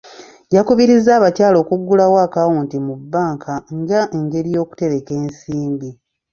[0.55, 5.89] Yakubirizza abakyala okuggulawo akawunti mu bbanka nga engeri y'okutereka ensimbi.